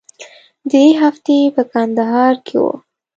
درې 0.71 0.85
هفتې 1.01 1.37
په 1.55 1.61
کندهار 1.73 2.33
کښې 2.47 2.57
وو. 2.63 2.73